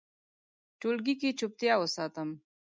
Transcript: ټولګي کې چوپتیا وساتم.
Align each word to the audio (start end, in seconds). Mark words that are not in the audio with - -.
ټولګي 0.79 1.13
کې 1.21 1.29
چوپتیا 1.39 1.73
وساتم. 1.77 2.29